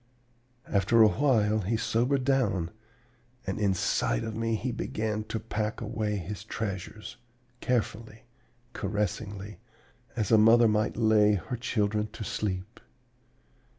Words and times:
"After 0.65 1.03
a 1.03 1.07
while 1.07 1.59
he 1.59 1.77
sobered 1.77 2.23
down, 2.23 2.71
and 3.45 3.59
inside 3.59 4.23
of 4.23 4.35
me 4.35 4.55
he 4.55 4.71
began 4.71 5.23
to 5.25 5.39
pack 5.39 5.79
away 5.79 6.15
his 6.15 6.43
treasures 6.43 7.17
carefully, 7.59 8.23
caressingly, 8.73 9.59
as 10.15 10.31
a 10.31 10.39
mother 10.39 10.67
might 10.67 10.97
lay 10.97 11.35
her 11.35 11.55
children 11.55 12.07
to 12.13 12.23
sleep. 12.23 12.79